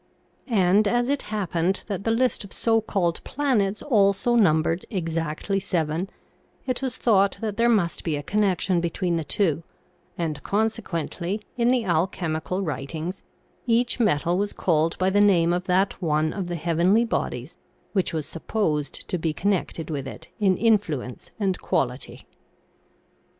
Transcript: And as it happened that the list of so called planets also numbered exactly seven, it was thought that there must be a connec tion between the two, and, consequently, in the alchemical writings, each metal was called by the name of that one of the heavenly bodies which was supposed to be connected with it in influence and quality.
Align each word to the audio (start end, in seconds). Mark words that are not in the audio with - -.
And 0.47 0.87
as 0.87 1.09
it 1.09 1.21
happened 1.29 1.83
that 1.85 2.05
the 2.05 2.09
list 2.09 2.43
of 2.43 2.51
so 2.51 2.81
called 2.81 3.23
planets 3.23 3.83
also 3.83 4.33
numbered 4.35 4.83
exactly 4.89 5.59
seven, 5.59 6.09
it 6.65 6.81
was 6.81 6.97
thought 6.97 7.37
that 7.39 7.55
there 7.55 7.69
must 7.69 8.03
be 8.03 8.15
a 8.15 8.23
connec 8.23 8.61
tion 8.61 8.81
between 8.81 9.17
the 9.17 9.23
two, 9.23 9.61
and, 10.17 10.41
consequently, 10.41 11.41
in 11.55 11.69
the 11.69 11.85
alchemical 11.85 12.63
writings, 12.63 13.21
each 13.67 13.99
metal 13.99 14.39
was 14.39 14.53
called 14.53 14.97
by 14.97 15.11
the 15.11 15.21
name 15.21 15.53
of 15.53 15.65
that 15.65 16.01
one 16.01 16.33
of 16.33 16.47
the 16.47 16.55
heavenly 16.55 17.05
bodies 17.05 17.57
which 17.93 18.11
was 18.11 18.25
supposed 18.25 19.07
to 19.07 19.19
be 19.19 19.33
connected 19.33 19.91
with 19.91 20.07
it 20.07 20.29
in 20.39 20.57
influence 20.57 21.29
and 21.39 21.61
quality. 21.61 22.25